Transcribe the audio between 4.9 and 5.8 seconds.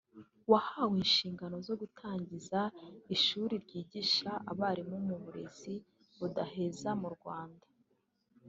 mu burezi